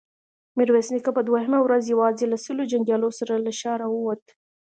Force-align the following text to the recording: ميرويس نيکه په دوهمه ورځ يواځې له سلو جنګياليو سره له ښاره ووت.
ميرويس 0.57 0.87
نيکه 0.93 1.11
په 1.17 1.21
دوهمه 1.29 1.59
ورځ 1.65 1.83
يواځې 1.93 2.25
له 2.29 2.37
سلو 2.45 2.69
جنګياليو 2.71 3.17
سره 3.19 3.33
له 3.45 3.51
ښاره 3.59 3.87
ووت. 3.89 4.23